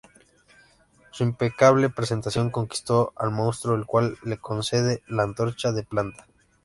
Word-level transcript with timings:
Su 1.11 1.23
impecable 1.23 1.91
presentación 1.91 2.49
conquistó 2.49 3.13
al 3.17 3.29
Monstruo, 3.29 3.75
el 3.75 3.85
cual 3.85 4.17
le 4.23 4.39
concede 4.39 5.03
la 5.05 5.21
antorcha 5.21 5.71
de 5.73 5.83
plata. 5.83 6.25